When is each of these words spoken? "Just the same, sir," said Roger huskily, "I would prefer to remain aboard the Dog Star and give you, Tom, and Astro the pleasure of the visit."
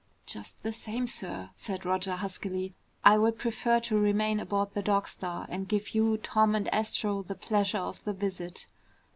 "Just 0.25 0.63
the 0.63 0.73
same, 0.73 1.05
sir," 1.05 1.51
said 1.53 1.85
Roger 1.85 2.15
huskily, 2.15 2.73
"I 3.05 3.19
would 3.19 3.37
prefer 3.37 3.79
to 3.81 3.99
remain 3.99 4.39
aboard 4.39 4.73
the 4.73 4.81
Dog 4.81 5.07
Star 5.07 5.45
and 5.47 5.67
give 5.69 5.93
you, 5.93 6.17
Tom, 6.17 6.55
and 6.55 6.67
Astro 6.73 7.21
the 7.21 7.35
pleasure 7.35 7.77
of 7.77 8.03
the 8.03 8.13
visit." 8.13 8.65